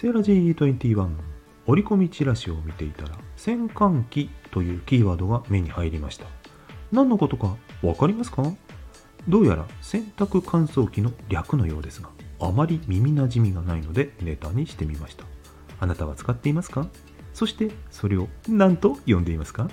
[0.00, 1.10] セーラ G21
[1.66, 6.26] 折り込みチラシを見ていたら洗艦機というキーワードが目に入りました。
[6.92, 8.44] 何のことか分かりますか？
[9.26, 15.24] どうやら洗濯乾燥機の略のようですがあまり耳なじみがないのでネタにしてみました。
[15.80, 16.86] あなたは使っていますか？
[17.34, 19.68] そしてそれを何と呼んでいますか？